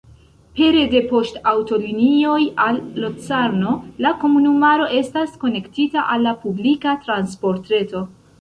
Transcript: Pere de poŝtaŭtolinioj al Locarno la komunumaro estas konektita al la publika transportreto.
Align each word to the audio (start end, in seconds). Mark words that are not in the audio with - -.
Pere 0.59 0.79
de 0.93 1.01
poŝtaŭtolinioj 1.11 2.39
al 2.65 2.79
Locarno 3.03 3.75
la 4.07 4.15
komunumaro 4.25 4.89
estas 5.03 5.37
konektita 5.45 6.09
al 6.17 6.29
la 6.31 6.37
publika 6.47 6.99
transportreto. 7.07 8.07